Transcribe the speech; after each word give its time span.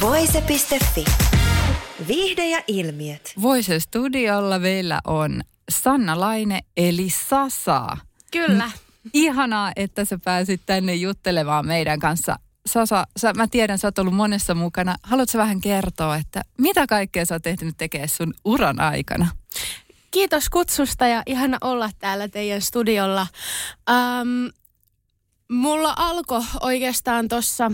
Voise.fi. 0.00 1.04
Viihde 2.08 2.48
ja 2.48 2.62
ilmiöt. 2.66 3.32
Voise 3.42 3.80
studiolla 3.80 4.58
meillä 4.58 5.00
on 5.04 5.42
Sanna 5.70 6.20
Laine 6.20 6.60
eli 6.76 7.08
Sasa. 7.28 7.96
Kyllä. 8.32 8.70
Ihanaa, 9.12 9.72
että 9.76 10.04
sä 10.04 10.18
pääsit 10.24 10.60
tänne 10.66 10.94
juttelemaan 10.94 11.66
meidän 11.66 11.98
kanssa. 11.98 12.38
Sasa, 12.66 13.06
sä, 13.16 13.32
mä 13.32 13.46
tiedän, 13.46 13.78
sä 13.78 13.88
oot 13.88 13.98
ollut 13.98 14.14
monessa 14.14 14.54
mukana. 14.54 14.94
Haluatko 15.02 15.38
vähän 15.38 15.60
kertoa, 15.60 16.16
että 16.16 16.42
mitä 16.58 16.86
kaikkea 16.86 17.24
sä 17.24 17.34
oot 17.34 17.42
tehnyt 17.42 17.74
tekemään 17.78 18.08
sun 18.08 18.34
uran 18.44 18.80
aikana? 18.80 19.28
Kiitos 20.10 20.50
kutsusta 20.50 21.06
ja 21.06 21.22
ihana 21.26 21.58
olla 21.60 21.90
täällä 21.98 22.28
teidän 22.28 22.62
studiolla. 22.62 23.26
Ähm, 23.90 24.46
mulla 25.48 25.94
alkoi 25.96 26.42
oikeastaan 26.60 27.28
tuossa 27.28 27.72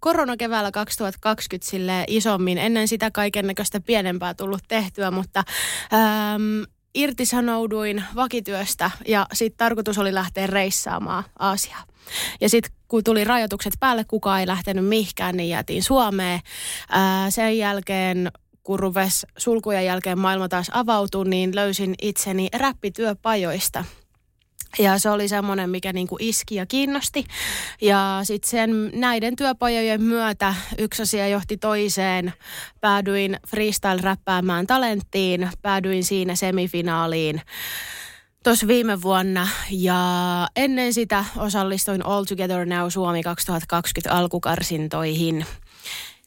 koronakeväällä 0.00 0.70
2020 0.70 1.70
sille 1.70 2.04
isommin. 2.06 2.58
Ennen 2.58 2.88
sitä 2.88 3.10
kaiken 3.10 3.46
näköistä 3.46 3.80
pienempää 3.80 4.34
tullut 4.34 4.62
tehtyä, 4.68 5.10
mutta 5.10 5.44
ähm, 5.92 6.62
irtisanouduin 6.94 8.04
vakityöstä 8.16 8.90
ja 9.08 9.26
sitten 9.32 9.58
tarkoitus 9.58 9.98
oli 9.98 10.14
lähteä 10.14 10.46
reissaamaan 10.46 11.24
Aasiaan. 11.38 11.86
Ja 12.40 12.48
sitten 12.48 12.72
kun 12.88 13.04
tuli 13.04 13.24
rajoitukset 13.24 13.72
päälle, 13.80 14.04
kukaan 14.04 14.40
ei 14.40 14.46
lähtenyt 14.46 14.86
mihinkään, 14.86 15.36
niin 15.36 15.48
jäätiin 15.48 15.82
Suomeen. 15.82 16.40
Ää, 16.90 17.30
sen 17.30 17.58
jälkeen 17.58 18.30
kun 18.62 18.78
rupesi 18.78 19.26
sulkujen 19.38 19.84
jälkeen 19.84 20.18
maailma 20.18 20.48
taas 20.48 20.70
avautui, 20.72 21.28
niin 21.28 21.54
löysin 21.54 21.94
itseni 22.02 22.48
räppityöpajoista. 22.54 23.84
Ja 24.78 24.98
se 24.98 25.10
oli 25.10 25.28
semmoinen, 25.28 25.70
mikä 25.70 25.92
niinku 25.92 26.16
iski 26.20 26.54
ja 26.54 26.66
kiinnosti. 26.66 27.24
Ja 27.80 28.20
sitten 28.22 28.50
sen 28.50 28.90
näiden 28.94 29.36
työpajojen 29.36 30.02
myötä 30.02 30.54
yksi 30.78 31.02
asia 31.02 31.28
johti 31.28 31.56
toiseen. 31.56 32.32
Päädyin 32.80 33.38
freestyle-räppäämään 33.48 34.66
talenttiin, 34.66 35.50
päädyin 35.62 36.04
siinä 36.04 36.34
semifinaaliin 36.34 37.40
tuossa 38.44 38.66
viime 38.66 39.02
vuonna 39.02 39.48
ja 39.70 40.48
ennen 40.56 40.94
sitä 40.94 41.24
osallistuin 41.36 42.06
All 42.06 42.24
Together 42.24 42.66
Now 42.66 42.88
Suomi 42.88 43.22
2020 43.22 44.18
alkukarsintoihin. 44.18 45.46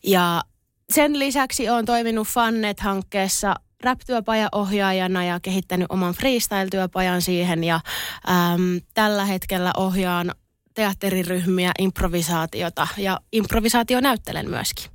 Ja 0.04 0.44
sen 0.90 1.20
lisäksi 1.20 1.70
olen 1.70 1.86
toiminut 1.86 2.28
Fannet-hankkeessa 2.28 3.56
rap-työpajaohjaajana 3.84 5.26
ja 5.26 5.40
kehittänyt 5.40 5.88
oman 5.90 6.14
freestyle-työpajan 6.14 7.22
siihen 7.22 7.64
ja 7.64 7.76
äm, 7.76 8.82
tällä 8.94 9.26
hetkellä 9.26 9.72
ohjaan 9.78 10.32
teatteriryhmiä, 10.74 11.72
improvisaatiota 11.80 12.88
ja 12.98 13.20
improvisaatio 13.32 14.00
näyttelen 14.00 14.50
myöskin. 14.50 14.92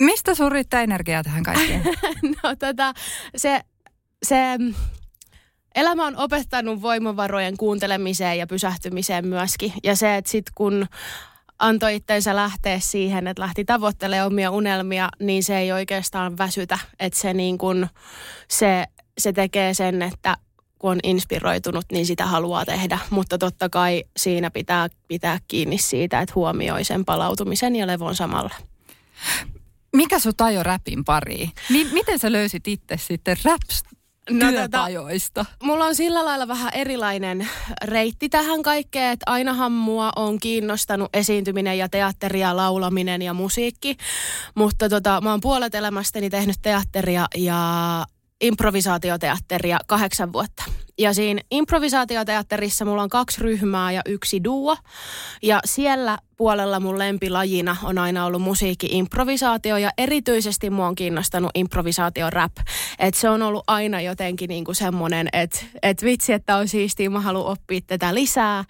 Mistä 0.00 0.34
sun 0.34 0.52
riittää 0.52 0.82
energiaa 0.82 1.22
tähän 1.22 1.42
kaikkeen? 1.42 1.82
no 2.42 2.56
tota, 2.58 2.94
se, 3.36 3.60
se 4.22 4.36
elämä 5.74 6.06
on 6.06 6.16
opettanut 6.16 6.82
voimavarojen 6.82 7.56
kuuntelemiseen 7.56 8.38
ja 8.38 8.46
pysähtymiseen 8.46 9.26
myöskin. 9.26 9.72
Ja 9.82 9.96
se, 9.96 10.16
että 10.16 10.30
sit 10.30 10.46
kun 10.54 10.86
antoi 11.62 11.96
itteensä 11.96 12.36
lähteä 12.36 12.80
siihen, 12.80 13.26
että 13.26 13.42
lähti 13.42 13.64
tavoittelemaan 13.64 14.26
omia 14.26 14.50
unelmia, 14.50 15.08
niin 15.18 15.44
se 15.44 15.58
ei 15.58 15.72
oikeastaan 15.72 16.38
väsytä. 16.38 16.78
Että 17.00 17.18
se, 17.18 17.34
niin 17.34 17.58
kun, 17.58 17.88
se, 18.48 18.86
se 19.18 19.32
tekee 19.32 19.74
sen, 19.74 20.02
että 20.02 20.36
kun 20.78 20.90
on 20.90 20.98
inspiroitunut, 21.02 21.84
niin 21.92 22.06
sitä 22.06 22.26
haluaa 22.26 22.64
tehdä. 22.64 22.98
Mutta 23.10 23.38
totta 23.38 23.68
kai 23.68 24.04
siinä 24.16 24.50
pitää 24.50 24.88
pitää 25.08 25.38
kiinni 25.48 25.78
siitä, 25.78 26.20
että 26.20 26.32
huomioi 26.34 26.84
sen 26.84 27.04
palautumisen 27.04 27.76
ja 27.76 27.86
levon 27.86 28.16
samalla. 28.16 28.54
Mikä 29.96 30.18
sun 30.18 30.32
tajo 30.36 30.62
räpin 30.62 31.04
pariin? 31.04 31.50
M- 31.70 31.94
miten 31.94 32.18
sä 32.18 32.32
löysit 32.32 32.68
itse 32.68 32.96
sitten 32.96 33.36
raps 33.44 33.82
No, 34.30 34.50
työpajoista? 34.50 35.44
Tota, 35.44 35.56
mulla 35.66 35.84
on 35.84 35.94
sillä 35.94 36.24
lailla 36.24 36.48
vähän 36.48 36.70
erilainen 36.74 37.48
reitti 37.84 38.28
tähän 38.28 38.62
kaikkeen, 38.62 39.12
että 39.12 39.24
ainahan 39.30 39.72
mua 39.72 40.10
on 40.16 40.38
kiinnostanut 40.38 41.10
esiintyminen 41.12 41.78
ja 41.78 41.88
teatteria, 41.88 42.56
laulaminen 42.56 43.22
ja 43.22 43.34
musiikki. 43.34 43.96
Mutta 44.54 44.88
tota, 44.88 45.20
mä 45.20 45.30
oon 45.30 45.40
puolet 45.40 45.74
elämästäni 45.74 46.30
tehnyt 46.30 46.56
teatteria 46.62 47.26
ja 47.36 48.04
improvisaatioteatteria 48.42 49.78
kahdeksan 49.86 50.32
vuotta. 50.32 50.64
Ja 50.98 51.14
siinä 51.14 51.40
improvisaatioteatterissa 51.50 52.84
mulla 52.84 53.02
on 53.02 53.08
kaksi 53.08 53.40
ryhmää 53.40 53.92
ja 53.92 54.02
yksi 54.06 54.44
duo. 54.44 54.76
Ja 55.42 55.60
siellä 55.64 56.18
puolella 56.36 56.80
mun 56.80 56.98
lempilajina 56.98 57.76
on 57.82 57.98
aina 57.98 58.26
ollut 58.26 58.42
musiikki, 58.42 58.88
improvisaatio 58.90 59.76
ja 59.76 59.90
erityisesti 59.98 60.70
mua 60.70 60.86
on 60.86 60.94
kiinnostanut 60.94 61.50
improvisaatio 61.54 62.30
rap. 62.30 62.52
Et 62.98 63.14
se 63.14 63.28
on 63.28 63.42
ollut 63.42 63.64
aina 63.66 64.00
jotenkin 64.00 64.48
niinku 64.48 64.74
semmoinen, 64.74 65.28
että 65.32 65.58
et 65.82 66.02
vitsi, 66.02 66.32
että 66.32 66.56
on 66.56 66.68
siistiä, 66.68 67.10
mä 67.10 67.20
haluan 67.20 67.46
oppia 67.46 67.80
tätä 67.86 68.14
lisää. 68.14 68.64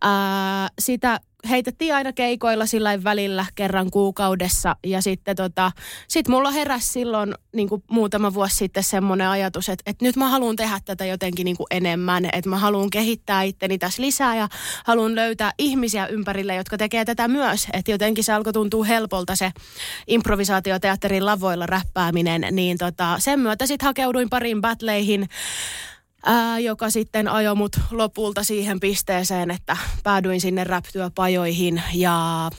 Ää, 0.00 0.68
sitä 0.78 1.20
heitettiin 1.50 1.94
aina 1.94 2.12
keikoilla 2.12 2.66
sillä 2.66 3.04
välillä 3.04 3.46
kerran 3.54 3.90
kuukaudessa. 3.90 4.76
Ja 4.86 5.02
sitten 5.02 5.36
tota, 5.36 5.72
sit 6.08 6.28
mulla 6.28 6.50
heräsi 6.50 6.88
silloin 6.88 7.34
niin 7.54 7.68
kuin 7.68 7.82
muutama 7.90 8.34
vuosi 8.34 8.56
sitten 8.56 8.82
semmoinen 8.82 9.28
ajatus, 9.28 9.68
että, 9.68 9.82
että 9.86 10.04
nyt 10.04 10.16
mä 10.16 10.28
haluan 10.28 10.56
tehdä 10.56 10.80
tätä 10.84 11.04
jotenkin 11.04 11.44
niin 11.44 11.56
kuin 11.56 11.66
enemmän, 11.70 12.24
että 12.32 12.50
mä 12.50 12.58
haluan 12.58 12.90
kehittää 12.90 13.42
itteni 13.42 13.78
tässä 13.78 14.02
lisää 14.02 14.36
ja 14.36 14.48
haluan 14.84 15.14
löytää 15.14 15.52
ihmisiä 15.58 16.06
ympärille, 16.06 16.54
jotka 16.54 16.76
tekee 16.76 17.04
tätä 17.04 17.28
myös, 17.28 17.66
että 17.72 17.90
jotenkin 17.90 18.24
se 18.24 18.32
alkoi 18.32 18.52
tuntua 18.52 18.84
helpolta 18.84 19.36
se 19.36 19.50
improvisaatioteatterin 20.06 21.26
lavoilla 21.26 21.66
räppääminen, 21.66 22.46
niin 22.50 22.78
tota, 22.78 23.16
sen 23.18 23.40
myötä 23.40 23.66
sitten 23.66 23.86
hakeuduin 23.86 24.30
pariin 24.30 24.60
battleihin 24.60 25.28
ää, 26.26 26.58
joka 26.58 26.90
sitten 26.90 27.28
ajoi 27.28 27.54
mut 27.54 27.76
lopulta 27.90 28.42
siihen 28.42 28.80
pisteeseen, 28.80 29.50
että 29.50 29.76
päädyin 30.02 30.40
sinne 30.40 30.64
rap-työpajoihin 30.64 31.82
ja 31.94 32.50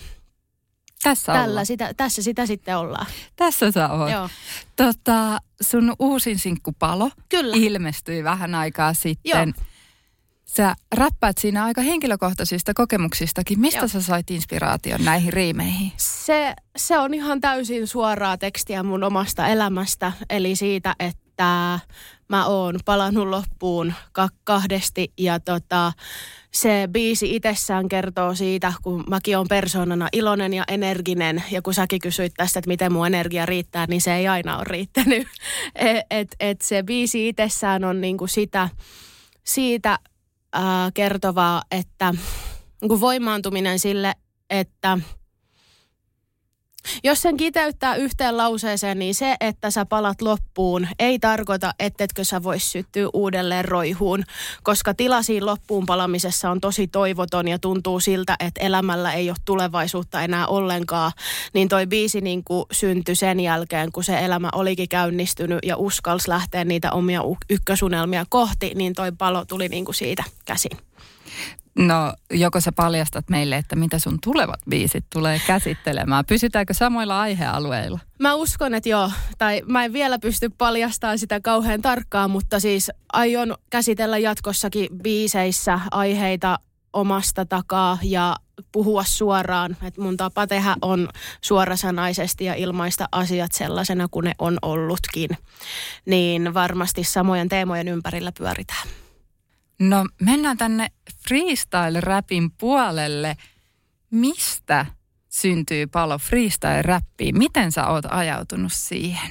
tässä, 1.03 1.34
tällä 1.34 1.66
sitä, 1.66 1.94
tässä 1.97 2.24
sitä 2.24 2.46
sitten 2.46 2.78
ollaan. 2.78 3.06
Tässä 3.36 3.72
sä 3.72 3.90
oot. 3.90 4.12
Joo. 4.12 4.30
Tota, 4.75 5.40
sun 5.62 5.94
uusin 6.00 6.40
sinkku 6.40 6.72
Palo 6.80 7.12
Kyllä. 7.30 7.56
ilmestyi 7.59 8.24
vähän 8.24 8.56
aikaa 8.56 8.94
sitten. 8.94 9.53
Joo. 9.58 9.66
Sä 10.46 10.76
räppäät 10.96 11.38
siinä 11.38 11.66
aika 11.66 11.81
henkilökohtaisista 11.81 12.74
kokemuksistakin. 12.74 13.59
Mistä 13.59 13.80
Joo. 13.80 13.88
sä 13.88 14.02
sait 14.02 14.31
inspiraation 14.31 15.06
näihin 15.06 15.34
riimeihin? 15.34 15.91
Se, 15.97 16.53
se 16.78 17.00
on 17.00 17.14
ihan 17.14 17.41
täysin 17.41 17.88
suoraa 17.88 18.38
tekstiä 18.38 18.84
mun 18.84 19.03
omasta 19.03 19.47
elämästä, 19.47 20.12
eli 20.30 20.56
siitä, 20.56 20.96
että 21.00 21.28
mä 22.29 22.45
oon 22.45 22.79
palannut 22.85 23.27
loppuun 23.27 23.94
kahdesti 24.44 25.13
ja 25.17 25.39
tota, 25.39 25.94
se 26.53 26.89
biisi 26.91 27.35
itsessään 27.35 27.89
kertoo 27.89 28.35
siitä, 28.35 28.73
kun 28.83 29.03
mäkin 29.09 29.38
on 29.38 29.47
persoonana 29.47 30.07
iloinen 30.13 30.53
ja 30.53 30.63
energinen 30.67 31.44
ja 31.51 31.61
kun 31.61 31.73
säkin 31.73 31.99
kysyit 31.99 32.34
tästä, 32.37 32.59
että 32.59 32.67
miten 32.67 32.93
mun 32.93 33.08
energia 33.08 33.46
riittää, 33.46 33.85
niin 33.90 34.02
se 34.02 34.16
ei 34.16 34.28
aina 34.28 34.58
ole 34.58 34.64
riittänyt. 34.67 35.28
Et, 35.75 36.05
et, 36.09 36.35
et 36.40 36.61
se 36.61 36.84
biisi 36.84 37.28
itsessään 37.28 37.84
on 37.84 38.02
niinku 38.02 38.28
sitä, 38.28 38.69
siitä 39.43 39.99
ää, 40.53 40.91
kertovaa, 40.93 41.61
että 41.72 42.14
niinku 42.81 42.99
voimaantuminen 42.99 43.79
sille, 43.79 44.14
että– 44.49 44.97
jos 47.03 47.22
sen 47.22 47.37
kiteyttää 47.37 47.96
yhteen 47.96 48.37
lauseeseen, 48.37 48.99
niin 48.99 49.16
se, 49.16 49.35
että 49.40 49.72
sä 49.72 49.85
palat 49.85 50.22
loppuun, 50.22 50.87
ei 50.99 51.20
tarkoita, 51.20 51.73
ettetkö 51.79 52.23
sä 52.23 52.43
vois 52.43 52.72
syttyä 52.72 53.09
uudelleen 53.14 53.66
roihuun, 53.66 54.23
koska 54.64 54.93
tila 54.93 55.23
siinä 55.23 55.46
loppuun 55.46 55.85
palamisessa 55.85 56.49
on 56.49 56.61
tosi 56.61 56.87
toivoton 56.87 57.47
ja 57.47 57.59
tuntuu 57.59 57.99
siltä, 57.99 58.35
että 58.40 58.61
elämällä 58.61 59.14
ei 59.14 59.29
ole 59.29 59.37
tulevaisuutta 59.46 60.22
enää 60.22 60.47
ollenkaan. 60.47 61.11
Niin 61.53 61.70
toi 61.70 61.87
biisi 61.87 62.22
niin 62.22 62.43
kuin 62.43 62.66
syntyi 62.72 63.16
sen 63.16 63.40
jälkeen, 63.40 63.91
kun 63.91 64.03
se 64.03 64.20
elämä 64.20 64.49
olikin 64.53 64.90
käynnistynyt 64.90 65.59
ja 65.64 65.78
uskals 65.78 66.28
lähteä 66.28 66.66
niitä 66.66 66.91
omia 66.91 67.22
ykkösunelmia 67.49 68.26
kohti, 68.29 68.72
niin 68.76 68.93
toi 68.93 69.11
palo 69.11 69.46
tuli 69.46 69.70
niin 69.70 69.85
kuin 69.85 69.96
siitä 69.96 70.23
käsin. 70.46 70.78
No, 71.79 72.14
joko 72.31 72.61
sä 72.61 72.72
paljastat 72.72 73.29
meille, 73.29 73.58
että 73.58 73.76
mitä 73.76 73.99
sun 73.99 74.17
tulevat 74.23 74.59
biisit 74.70 75.05
tulee 75.14 75.41
käsittelemään? 75.47 76.26
Pysytäänkö 76.26 76.73
samoilla 76.73 77.22
aihealueilla? 77.22 77.99
Mä 78.20 78.34
uskon, 78.34 78.73
että 78.73 78.90
joo. 78.90 79.11
Tai 79.37 79.61
mä 79.66 79.85
en 79.85 79.93
vielä 79.93 80.20
pysty 80.20 80.49
paljastamaan 80.58 81.20
sitä 81.20 81.40
kauhean 81.40 81.81
tarkkaan, 81.81 82.31
mutta 82.31 82.59
siis 82.59 82.91
aion 83.14 83.55
käsitellä 83.70 84.17
jatkossakin 84.17 84.87
biiseissä 85.03 85.79
aiheita 85.91 86.59
omasta 86.93 87.46
takaa 87.46 87.97
ja 88.03 88.35
puhua 88.72 89.03
suoraan. 89.03 89.78
että 89.84 90.02
mun 90.02 90.17
tapa 90.17 90.47
tehdä 90.47 90.76
on 90.81 91.09
suorasanaisesti 91.41 92.46
ja 92.46 92.53
ilmaista 92.53 93.09
asiat 93.11 93.52
sellaisena 93.52 94.08
kuin 94.11 94.23
ne 94.23 94.31
on 94.40 94.58
ollutkin. 94.61 95.29
Niin 96.05 96.53
varmasti 96.53 97.03
samojen 97.03 97.49
teemojen 97.49 97.87
ympärillä 97.87 98.31
pyöritään. 98.37 98.87
No 99.79 100.05
mennään 100.22 100.58
tänne 100.58 100.87
freestyle-rapin 101.28 102.52
puolelle. 102.52 103.37
Mistä 104.11 104.85
syntyy 105.29 105.87
palo 105.87 106.17
freestyle-räppiin? 106.17 107.37
Miten 107.37 107.72
sä 107.72 107.87
oot 107.87 108.05
ajautunut 108.09 108.73
siihen? 108.73 109.29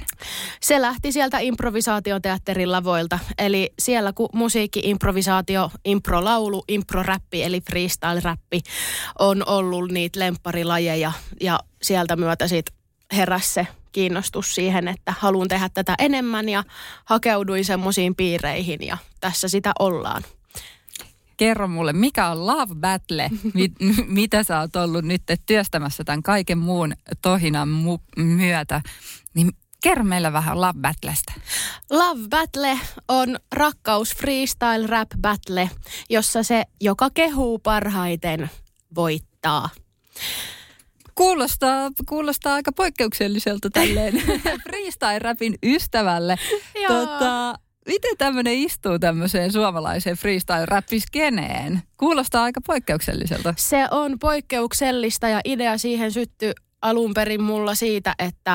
Se 0.61 0.81
lähti 0.81 1.12
sieltä 1.12 1.39
improvisaatioteatterin 1.39 2.73
lavoilta. 2.73 3.19
Eli 3.39 3.73
siellä 3.79 4.12
kun 4.12 4.29
musiikki, 4.33 4.81
improvisaatio, 4.85 5.71
improlaulu, 5.85 6.65
improräppi 6.69 7.43
eli 7.43 7.61
freestyle-räppi 7.61 8.61
on 9.19 9.49
ollut 9.49 9.91
niitä 9.91 10.21
lempparilajeja. 10.21 11.12
Ja 11.41 11.61
sieltä 11.83 12.17
myötä 12.17 12.49
sit 12.49 12.67
heräsi 13.12 13.50
se 13.50 13.67
kiinnostus 13.93 14.55
siihen, 14.55 14.89
että 14.89 15.15
haluan 15.19 15.49
tehdä 15.49 15.69
tätä 15.69 15.95
enemmän 15.99 16.49
ja 16.49 16.65
hakeuduin 17.05 17.65
semmoisiin 17.65 18.15
piireihin 18.15 18.87
ja 18.87 18.99
tässä 19.21 19.49
sitä 19.49 19.73
ollaan 19.79 20.23
kerro 21.38 21.69
mulle, 21.69 21.93
mikä 21.93 22.29
on 22.29 22.46
Love 22.46 22.75
Battle, 22.75 23.31
mit, 23.55 23.73
mitä 24.20 24.43
sä 24.43 24.61
oot 24.61 24.76
ollut 24.76 25.05
nyt 25.05 25.23
työstämässä 25.46 26.05
tämän 26.05 26.23
kaiken 26.23 26.58
muun 26.58 26.93
tohinan 27.23 27.69
mu- 27.69 28.23
myötä, 28.23 28.81
niin 29.35 29.52
kerro 29.82 30.05
meille 30.05 30.32
vähän 30.32 30.61
Love 30.61 30.81
Battlesta. 30.81 31.32
Love 31.90 32.29
Battle 32.29 32.79
on 33.08 33.37
rakkaus 33.52 34.17
freestyle 34.17 34.87
rap 34.87 35.08
battle, 35.20 35.70
jossa 36.11 36.43
se, 36.43 36.64
joka 36.81 37.11
kehuu 37.14 37.58
parhaiten, 37.58 38.50
voittaa. 38.94 39.70
Kuulostaa, 41.14 41.90
kuulostaa 42.08 42.55
aika 42.55 42.73
poikkeukselliselta 42.73 43.70
tälleen 43.70 44.14
freestyle-rapin 44.69 45.55
ystävälle. 45.62 46.37
Tota, 46.88 47.55
Miten 47.88 48.17
tämmöinen 48.19 48.55
istuu 48.55 48.99
tämmöiseen 48.99 49.52
suomalaiseen 49.52 50.17
freestyle-räppiskeneen? 50.17 51.82
Kuulostaa 51.96 52.43
aika 52.43 52.61
poikkeukselliselta. 52.67 53.55
Se 53.56 53.87
on 53.90 54.19
poikkeuksellista 54.19 55.29
ja 55.29 55.40
idea 55.44 55.79
siihen 55.79 56.12
syttyi 56.12 56.52
alun 56.82 57.14
perin 57.14 57.43
mulla 57.43 57.75
siitä, 57.75 58.14
että 58.19 58.52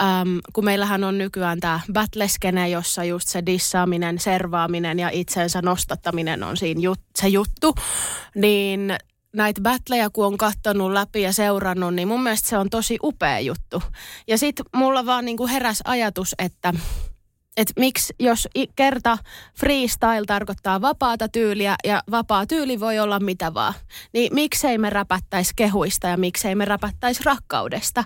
äm, 0.00 0.38
kun 0.52 0.64
meillähän 0.64 1.04
on 1.04 1.18
nykyään 1.18 1.60
tämä 1.60 1.80
battleskene, 1.92 2.68
jossa 2.68 3.04
just 3.04 3.28
se 3.28 3.46
dissaaminen, 3.46 4.18
servaaminen 4.18 4.98
ja 4.98 5.10
itsensä 5.12 5.62
nostattaminen 5.62 6.42
on 6.42 6.56
siinä 6.56 6.80
jut, 6.80 7.00
se 7.18 7.28
juttu, 7.28 7.74
niin 8.34 8.96
näitä 9.36 9.60
battleja, 9.60 10.10
kun 10.10 10.26
on 10.26 10.36
katsonut 10.36 10.92
läpi 10.92 11.22
ja 11.22 11.32
seurannut, 11.32 11.94
niin 11.94 12.08
mun 12.08 12.22
mielestä 12.22 12.48
se 12.48 12.58
on 12.58 12.70
tosi 12.70 12.98
upea 13.02 13.40
juttu. 13.40 13.82
Ja 14.28 14.38
sitten 14.38 14.66
mulla 14.76 15.06
vaan 15.06 15.24
niinku 15.24 15.46
heräs 15.46 15.80
ajatus, 15.84 16.34
että 16.38 16.74
että 17.58 17.72
miksi 17.78 18.14
jos 18.18 18.48
kerta 18.76 19.18
freestyle 19.60 20.24
tarkoittaa 20.26 20.80
vapaata 20.80 21.28
tyyliä 21.28 21.76
ja 21.84 22.02
vapaa 22.10 22.46
tyyli 22.46 22.80
voi 22.80 22.98
olla 22.98 23.20
mitä 23.20 23.54
vaan, 23.54 23.74
niin 24.12 24.34
miksei 24.34 24.78
me 24.78 24.90
räpättäisi 24.90 25.52
kehuista 25.56 26.08
ja 26.08 26.16
miksei 26.16 26.54
me 26.54 26.64
räpättäisi 26.64 27.22
rakkaudesta. 27.24 28.04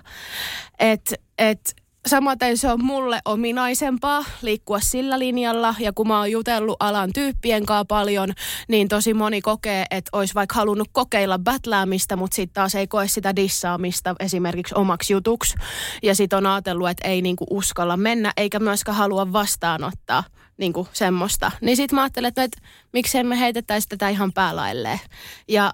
Että 0.79 1.15
et, 1.37 1.75
samaten 2.07 2.57
se 2.57 2.71
on 2.71 2.83
mulle 2.83 3.19
ominaisempaa 3.25 4.25
liikkua 4.41 4.79
sillä 4.79 5.19
linjalla 5.19 5.75
ja 5.79 5.93
kun 5.93 6.07
mä 6.07 6.17
oon 6.17 6.31
jutellut 6.31 6.77
alan 6.79 7.13
tyyppien 7.13 7.65
kanssa 7.65 7.85
paljon, 7.85 8.33
niin 8.67 8.87
tosi 8.87 9.13
moni 9.13 9.41
kokee, 9.41 9.85
että 9.91 10.09
olisi 10.17 10.33
vaikka 10.33 10.55
halunnut 10.55 10.89
kokeilla 10.91 11.39
battleamista, 11.39 12.15
mutta 12.15 12.35
sitten 12.35 12.53
taas 12.53 12.75
ei 12.75 12.87
koe 12.87 13.07
sitä 13.07 13.35
dissaamista 13.35 14.15
esimerkiksi 14.19 14.75
omaksi 14.77 15.13
jutuksi 15.13 15.55
ja 16.03 16.15
sitten 16.15 16.37
on 16.37 16.45
ajatellut, 16.45 16.89
että 16.89 17.07
ei 17.07 17.21
niinku 17.21 17.45
uskalla 17.49 17.97
mennä 17.97 18.33
eikä 18.37 18.59
myöskään 18.59 18.97
halua 18.97 19.33
vastaanottaa 19.33 20.23
niinku 20.57 20.87
semmoista. 20.93 21.51
Niin 21.61 21.77
sitten 21.77 21.95
mä 21.95 22.01
ajattelen, 22.01 22.27
että, 22.27 22.43
että 22.43 22.61
miksei 22.93 23.23
me 23.23 23.39
heitettäisi 23.39 23.89
tätä 23.89 24.09
ihan 24.09 24.33
päälailleen. 24.33 24.99
Ja 25.47 25.73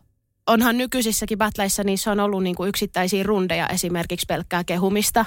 onhan 0.49 0.77
nykyisissäkin 0.77 1.37
battleissa 1.37 1.83
niissä 1.83 2.11
on 2.11 2.19
ollut 2.19 2.43
niin 2.43 2.55
kuin 2.55 2.69
yksittäisiä 2.69 3.23
rundeja, 3.23 3.67
esimerkiksi 3.67 4.25
pelkkää 4.27 4.63
kehumista, 4.63 5.25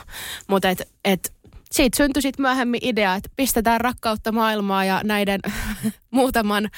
mutta 0.48 0.68
et, 0.68 0.88
et 1.04 1.32
siitä 1.72 1.96
syntyi 1.96 2.22
sitten 2.22 2.42
myöhemmin 2.42 2.80
idea, 2.82 3.14
että 3.14 3.30
pistetään 3.36 3.80
rakkautta 3.80 4.32
maailmaa 4.32 4.84
ja 4.84 5.00
näiden 5.04 5.40
muutaman 6.10 6.70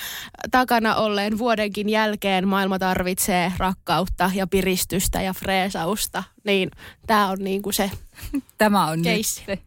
takana 0.50 0.94
olleen 0.94 1.38
vuodenkin 1.38 1.88
jälkeen 1.88 2.49
maailma 2.49 2.79
tarvitsee 2.79 3.52
rakkautta 3.58 4.31
ja 4.35 4.46
piristystä 4.46 5.23
ja 5.23 5.32
freesausta. 5.32 6.23
Niin 6.44 6.70
tämä 7.06 7.29
on 7.29 7.38
niin 7.38 7.62
kuin 7.62 7.75
se 7.75 7.91
Tämä 8.58 8.87
on 8.87 9.02
keissi. 9.02 9.44
nyt 9.46 9.61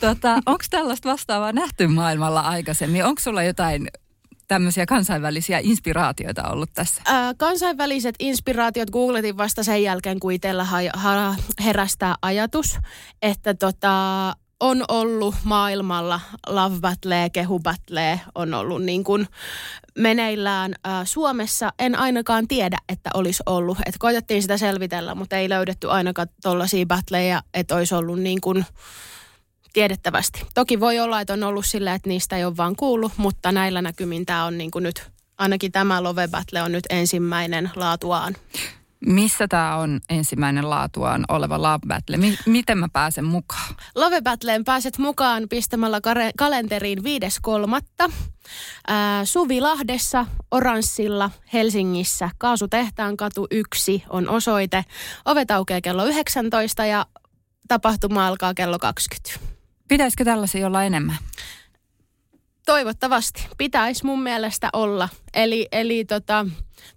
Tota, 0.00 0.34
Onko 0.46 0.64
tällaista 0.70 1.08
vastaavaa 1.08 1.52
nähty 1.52 1.86
maailmalla 1.86 2.40
aikaisemmin? 2.40 3.04
Onko 3.04 3.20
sulla 3.20 3.42
jotain 3.42 3.88
tämmöisiä 4.48 4.86
kansainvälisiä 4.86 5.58
inspiraatioita 5.62 6.48
ollut 6.48 6.70
tässä? 6.74 7.02
Ää, 7.06 7.34
kansainväliset 7.34 8.14
inspiraatiot 8.18 8.90
googletin 8.90 9.36
vasta 9.36 9.62
sen 9.62 9.82
jälkeen, 9.82 10.20
kun 10.20 10.32
itsellä 10.32 10.64
ha- 10.64 10.78
ha- 10.94 11.34
herästää 11.64 12.14
ajatus, 12.22 12.78
että 13.22 13.54
tota, 13.54 13.92
on 14.60 14.84
ollut 14.88 15.34
maailmalla 15.44 16.20
love 16.46 16.80
battle, 16.80 17.30
kehu 17.32 17.58
battle, 17.58 18.20
on 18.34 18.54
ollut 18.54 18.82
niin 18.82 19.04
kuin 19.04 19.26
meneillään 19.98 20.74
ää, 20.84 21.04
Suomessa. 21.04 21.72
En 21.78 21.98
ainakaan 21.98 22.48
tiedä, 22.48 22.78
että 22.88 23.10
olisi 23.14 23.42
ollut. 23.46 23.78
Et 23.86 23.94
koitettiin 23.98 24.42
sitä 24.42 24.56
selvitellä, 24.56 25.14
mutta 25.14 25.36
ei 25.36 25.48
löydetty 25.48 25.90
ainakaan 25.90 26.28
tuollaisia 26.42 26.86
battleja, 26.86 27.42
että 27.54 27.76
olisi 27.76 27.94
ollut 27.94 28.20
niin 28.20 28.40
kuin 28.40 28.64
tiedettävästi. 29.72 30.46
Toki 30.54 30.80
voi 30.80 31.00
olla, 31.00 31.20
että 31.20 31.32
on 31.32 31.42
ollut 31.42 31.66
sillä, 31.66 31.94
että 31.94 32.08
niistä 32.08 32.36
ei 32.36 32.44
ole 32.44 32.56
vaan 32.56 32.76
kuullut, 32.76 33.12
mutta 33.16 33.52
näillä 33.52 33.82
näkymin 33.82 34.26
tämä 34.26 34.44
on 34.44 34.58
niin 34.58 34.70
kuin 34.70 34.82
nyt, 34.82 35.10
ainakin 35.38 35.72
tämä 35.72 36.02
Love 36.02 36.28
Battle 36.28 36.62
on 36.62 36.72
nyt 36.72 36.84
ensimmäinen 36.90 37.70
laatuaan. 37.76 38.34
Missä 39.06 39.48
tämä 39.48 39.76
on 39.76 40.00
ensimmäinen 40.08 40.70
laatuaan 40.70 41.24
oleva 41.28 41.62
Love 41.62 41.78
Battle? 41.88 42.16
M- 42.16 42.36
miten 42.46 42.78
mä 42.78 42.88
pääsen 42.92 43.24
mukaan? 43.24 43.74
Love 43.94 44.20
Battleen 44.20 44.64
pääset 44.64 44.98
mukaan 44.98 45.48
pistämällä 45.48 46.00
kare- 46.00 46.32
kalenteriin 46.38 46.98
5.3. 47.04 48.12
Ää, 48.86 49.24
Suvilahdessa, 49.24 50.26
Oranssilla, 50.50 51.30
Helsingissä, 51.52 52.30
Kaasutehtaan 52.38 53.16
katu 53.16 53.46
1 53.50 54.04
on 54.08 54.28
osoite. 54.28 54.84
Ovet 55.24 55.50
aukeaa 55.50 55.80
kello 55.80 56.04
19 56.04 56.86
ja 56.86 57.06
tapahtuma 57.68 58.26
alkaa 58.26 58.54
kello 58.54 58.78
20. 58.78 59.52
Pitäisikö 59.92 60.24
tällaisia 60.24 60.66
olla 60.66 60.84
enemmän? 60.84 61.16
Toivottavasti. 62.66 63.46
Pitäisi 63.58 64.06
mun 64.06 64.22
mielestä 64.22 64.68
olla. 64.72 65.08
Eli, 65.34 65.68
eli 65.72 66.04
tota, 66.04 66.46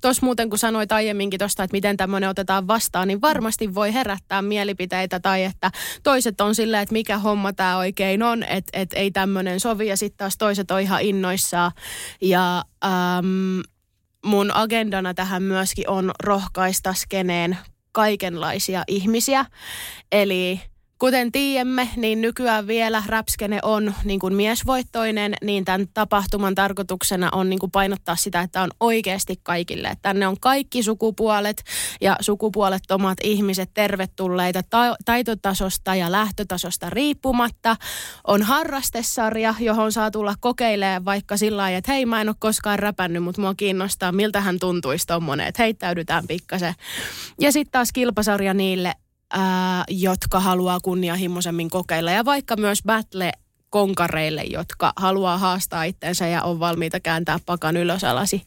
tuossa 0.01 0.25
muuten 0.25 0.49
kun 0.49 0.59
sanoit 0.59 0.91
aiemminkin 0.91 1.37
tuosta, 1.39 1.63
että 1.63 1.75
miten 1.75 1.97
tämmöinen 1.97 2.29
otetaan 2.29 2.67
vastaan, 2.67 3.07
niin 3.07 3.21
varmasti 3.21 3.75
voi 3.75 3.93
herättää 3.93 4.41
mielipiteitä 4.41 5.19
tai 5.19 5.43
että 5.43 5.71
toiset 6.03 6.41
on 6.41 6.55
silleen, 6.55 6.83
että 6.83 6.93
mikä 6.93 7.17
homma 7.17 7.53
tämä 7.53 7.77
oikein 7.77 8.23
on, 8.23 8.43
että 8.43 8.79
et 8.79 8.93
ei 8.93 9.11
tämmöinen 9.11 9.59
sovi 9.59 9.87
ja 9.87 9.97
sitten 9.97 10.17
taas 10.17 10.37
toiset 10.37 10.71
on 10.71 10.81
ihan 10.81 11.01
innoissaan. 11.01 11.71
Ja 12.21 12.63
äm, 12.85 13.61
mun 14.25 14.51
agendana 14.51 15.13
tähän 15.13 15.43
myöskin 15.43 15.89
on 15.89 16.11
rohkaista 16.23 16.93
skeneen 16.93 17.57
kaikenlaisia 17.91 18.83
ihmisiä. 18.87 19.45
Eli 20.11 20.61
Kuten 20.99 21.31
tiedämme, 21.31 21.89
niin 21.95 22.21
nykyään 22.21 22.67
vielä 22.67 23.03
räpskene 23.07 23.59
on 23.63 23.93
niin 24.03 24.19
kuin 24.19 24.33
miesvoittoinen, 24.33 25.33
niin 25.43 25.65
tämän 25.65 25.87
tapahtuman 25.93 26.55
tarkoituksena 26.55 27.29
on 27.31 27.49
niin 27.49 27.59
kuin 27.59 27.71
painottaa 27.71 28.15
sitä, 28.15 28.41
että 28.41 28.61
on 28.61 28.69
oikeasti 28.79 29.39
kaikille. 29.43 29.87
Että 29.87 30.01
tänne 30.01 30.27
on 30.27 30.39
kaikki 30.39 30.83
sukupuolet 30.83 31.63
ja 32.01 32.15
sukupuolettomat 32.21 33.17
ihmiset 33.23 33.69
tervetulleita 33.73 34.61
ta- 34.69 34.95
taitotasosta 35.05 35.95
ja 35.95 36.11
lähtötasosta 36.11 36.89
riippumatta. 36.89 37.75
On 38.27 38.43
harrastesarja, 38.43 39.55
johon 39.59 39.91
saa 39.91 40.11
tulla 40.11 40.35
kokeilemaan 40.39 41.05
vaikka 41.05 41.37
sillä 41.37 41.57
lailla, 41.57 41.77
että 41.77 41.91
hei 41.91 42.05
mä 42.05 42.21
en 42.21 42.29
ole 42.29 42.35
koskaan 42.39 42.79
räpännyt, 42.79 43.23
mutta 43.23 43.41
mua 43.41 43.53
kiinnostaa, 43.57 44.11
miltä 44.11 44.41
hän 44.41 44.59
tuntuisi 44.59 45.07
tommonen, 45.07 45.47
että 45.47 45.63
heittäydytään 45.63 46.27
pikkasen. 46.27 46.73
Ja 47.39 47.51
sitten 47.51 47.71
taas 47.71 47.91
kilpasarja 47.91 48.53
niille, 48.53 48.93
ää, 49.35 49.83
jotka 49.89 50.39
haluaa 50.39 50.79
kunnianhimoisemmin 50.79 51.69
kokeilla 51.69 52.11
ja 52.11 52.25
vaikka 52.25 52.55
myös 52.55 52.83
battle 52.85 53.31
konkareille, 53.69 54.43
jotka 54.43 54.93
haluaa 54.95 55.37
haastaa 55.37 55.83
itsensä 55.83 56.27
ja 56.27 56.43
on 56.43 56.59
valmiita 56.59 56.99
kääntää 56.99 57.39
pakan 57.45 57.77
ylösalasi 57.77 58.41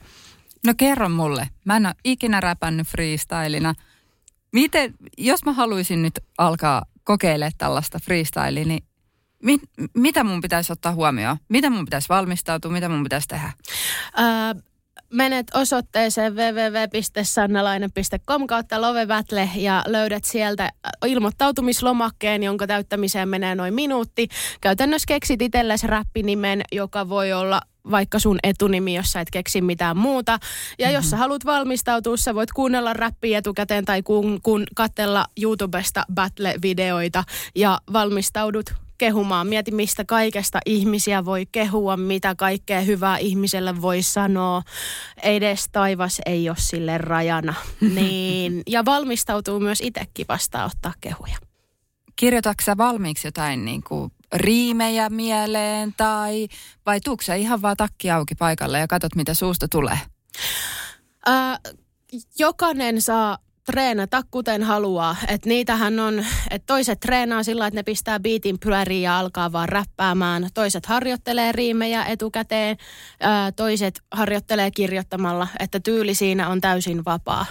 No 0.67 0.75
kerro 0.77 1.09
mulle. 1.09 1.49
Mä 1.65 1.77
en 1.77 1.87
ole 1.87 1.95
ikinä 2.05 2.41
räpännyt 2.41 2.87
freestylina. 2.87 3.75
Miten, 4.53 4.95
jos 5.19 5.45
mä 5.45 5.53
haluaisin 5.53 6.03
nyt 6.03 6.19
alkaa 6.39 6.85
kokeilemaan 7.05 7.53
tällaista 7.59 7.99
freestylia, 7.99 8.65
niin 8.65 8.85
mit, 9.43 9.61
mitä 9.95 10.25
mun 10.25 10.41
pitäisi 10.41 10.73
ottaa 10.73 10.93
huomioon? 10.93 11.37
Mitä 11.49 11.71
mun 11.71 11.85
pitäisi 11.85 12.09
valmistautua? 12.09 12.71
Mitä 12.71 12.89
mun 12.89 13.03
pitäisi 13.03 13.29
tehdä? 13.29 13.53
Öö, 14.19 14.63
menet 15.13 15.47
osoitteeseen 15.55 16.37
www.sannalainen.com 16.37 18.47
kautta 18.47 18.81
Love 18.81 19.07
Battle 19.07 19.51
ja 19.57 19.85
löydät 19.87 20.25
sieltä 20.25 20.71
ilmoittautumislomakkeen, 21.07 22.43
jonka 22.43 22.67
täyttämiseen 22.67 23.29
menee 23.29 23.55
noin 23.55 23.75
minuutti. 23.75 24.29
Käytännössä 24.61 25.07
keksit 25.09 25.43
itsellesi 25.43 25.87
räppinimen, 25.87 26.63
joka 26.73 27.09
voi 27.09 27.33
olla 27.33 27.61
vaikka 27.91 28.19
sun 28.19 28.39
etunimi, 28.43 28.95
jos 28.95 29.13
sä 29.13 29.21
et 29.21 29.31
keksi 29.33 29.61
mitään 29.61 29.97
muuta. 29.97 30.33
Ja 30.33 30.39
mm-hmm. 30.87 30.95
jos 30.95 31.11
sä 31.11 31.17
haluat 31.17 31.45
valmistautua, 31.45 32.17
sä 32.17 32.35
voit 32.35 32.53
kuunnella 32.53 32.93
räppiä 32.93 33.39
etukäteen 33.39 33.85
tai 33.85 34.03
kun, 34.03 34.41
kun 34.43 34.65
katsella 34.75 35.27
YouTubesta 35.43 36.05
battle-videoita 36.15 37.25
ja 37.55 37.79
valmistaudut 37.93 38.88
kehumaan. 38.99 39.47
Mieti, 39.47 39.71
mistä 39.71 40.05
kaikesta 40.05 40.59
ihmisiä 40.67 41.25
voi 41.25 41.47
kehua, 41.53 41.97
mitä 41.97 42.35
kaikkea 42.35 42.81
hyvää 42.81 43.19
ihmiselle 43.19 43.83
voi 43.83 44.03
sanoa. 44.03 44.63
Edes 45.23 45.69
taivas 45.73 46.21
ei 46.27 46.49
ole 46.49 46.57
sille 46.61 46.99
rajana. 46.99 47.55
Niin, 47.95 48.63
ja 48.67 48.85
valmistautuu 48.85 49.61
myös 49.61 49.81
itsekin 49.81 50.27
vastaanottaa 50.29 50.93
kehuja. 51.01 51.37
Kirjoitatko 52.17 52.63
valmiiksi 52.79 53.27
jotain 53.27 53.65
niin 53.65 53.83
kuin 53.83 54.13
riimejä 54.33 55.11
mieleen 55.11 55.95
tai 55.97 56.49
vai 56.87 57.01
tuukse 57.01 57.27
sä 57.27 57.35
ihan 57.35 57.63
vaan 57.63 57.77
takki 57.77 58.11
auki 58.11 58.35
paikalle 58.35 58.79
ja 58.79 58.87
katsot, 58.87 59.15
mitä 59.15 59.35
suusta 59.35 59.69
tulee? 59.69 59.99
Äh, 61.29 61.59
jokainen 62.39 63.03
saa 63.03 63.39
treenata 63.73 64.23
kuten 64.31 64.63
haluaa. 64.63 65.17
että 65.29 65.49
niitähän 65.49 66.01
on, 66.01 66.25
että 66.51 66.67
toiset 66.67 67.01
treenaa 67.01 67.43
sillä, 67.43 67.67
että 67.67 67.79
ne 67.79 67.83
pistää 67.83 68.21
biitin 68.21 68.59
pyöriin 68.59 69.03
ja 69.03 69.19
alkaa 69.19 69.53
vaan 69.53 69.69
räppäämään. 69.69 70.49
Toiset 70.55 70.87
harjoittelee 70.87 71.53
riimejä 71.53 72.05
etukäteen, 72.05 72.77
ää, 73.21 73.53
toiset 73.53 74.01
harjoittelee 74.13 74.71
kirjoittamalla, 74.71 75.49
että 75.59 75.81
tyyli 75.81 76.15
siinä 76.15 76.49
on 76.49 76.61
täysin 76.61 77.05
vapaa. 77.05 77.47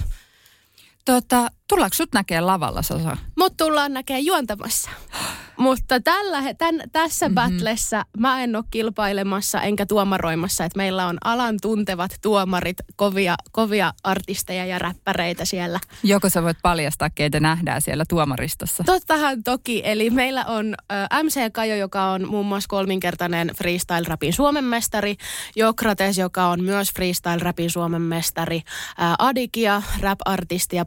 Tota, 1.06 1.52
tullaanko 1.68 1.94
sut 1.94 2.14
näkee 2.14 2.42
lavalla, 2.42 2.82
Sasa? 2.82 3.18
Mut 3.38 3.58
tullaan 3.58 3.94
näkee 3.94 4.20
juontamassa. 4.20 4.90
Mutta 5.58 6.00
tällä, 6.00 6.54
tämän, 6.54 6.82
tässä 6.92 7.30
mm-hmm. 7.30 7.36
battlessa 7.36 8.06
mä 8.18 8.44
en 8.44 8.56
ole 8.56 8.64
kilpailemassa 8.72 9.62
enkä 9.62 9.86
tuomaroimassa, 9.86 10.66
että 10.66 10.78
meillä 10.78 11.08
on 11.08 11.18
alan 11.24 11.58
tuntevat 11.62 12.12
tuomarit, 12.22 12.78
kovia, 12.96 13.36
kovia 13.52 13.94
artisteja 14.04 14.66
ja 14.66 14.80
räppäreitä 14.80 15.46
siellä. 15.46 15.80
Joko 16.04 16.30
sä 16.30 16.44
voit 16.44 16.58
paljastaa, 16.62 17.10
keitä 17.10 17.40
nähdään 17.40 17.82
siellä 17.82 18.04
tuomaristossa? 18.10 18.84
Tottahan 18.84 19.44
toki, 19.44 19.82
eli 19.86 20.10
meillä 20.10 20.46
on 20.46 20.76
ä, 21.12 21.24
MC 21.24 21.52
Kajo, 21.54 21.76
joka 21.76 22.06
on 22.06 22.28
muun 22.28 22.46
muassa 22.46 22.70
kolminkertainen 22.70 23.52
freestyle-rapin 23.58 24.34
Suomen 24.34 24.64
mestari, 24.64 25.16
Jokrates, 25.56 26.18
joka 26.18 26.48
on 26.48 26.64
myös 26.64 26.94
freestyle-rapin 26.94 27.70
Suomen 27.70 28.02
mestari, 28.02 28.58
ä, 28.58 29.16
Adikia, 29.20 29.82
rap-artisti 30.02 30.76
ja 30.76 30.86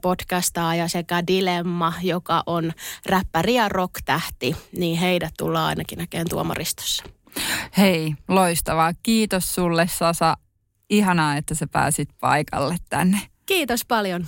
podcastaaja 0.70 0.88
sekä 0.88 1.26
Dilemma, 1.26 1.92
joka 2.02 2.42
on 2.46 2.72
räppäri 3.06 3.54
ja 3.54 3.68
rock-tähti 3.68 4.56
niin 4.76 4.98
heidät 4.98 5.34
tullaan 5.38 5.68
ainakin 5.68 5.98
näkemään 5.98 6.28
tuomaristossa. 6.28 7.04
Hei, 7.78 8.14
loistavaa. 8.28 8.92
Kiitos 9.02 9.54
sulle 9.54 9.86
Sasa. 9.88 10.36
Ihanaa, 10.90 11.36
että 11.36 11.54
sä 11.54 11.66
pääsit 11.66 12.08
paikalle 12.20 12.76
tänne. 12.88 13.18
Kiitos 13.46 13.84
paljon. 13.84 14.26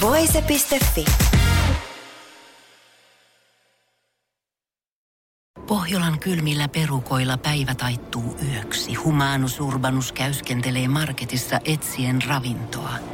Voise.fi 0.00 1.04
Pohjolan 5.66 6.18
kylmillä 6.18 6.68
perukoilla 6.68 7.38
päivä 7.38 7.74
taittuu 7.74 8.36
yöksi. 8.52 8.94
Humanus 8.94 9.60
Urbanus 9.60 10.12
käyskentelee 10.12 10.88
marketissa 10.88 11.60
etsien 11.64 12.22
ravintoa. 12.28 13.13